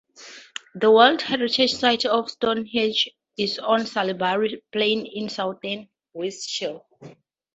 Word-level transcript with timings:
The 0.73 0.89
World 0.89 1.21
Heritage 1.21 1.73
Site 1.73 2.05
of 2.05 2.31
Stonehenge 2.31 3.07
is 3.37 3.59
on 3.59 3.85
Salisbury 3.85 4.63
Plain 4.71 5.05
in 5.05 5.29
southern 5.29 5.89
Wiltshire. 6.13 6.79